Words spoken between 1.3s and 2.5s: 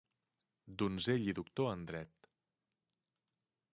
i Doctor en dret.